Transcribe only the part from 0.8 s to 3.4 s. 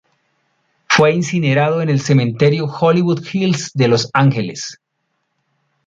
Fue incinerado en el cementerio Hollywood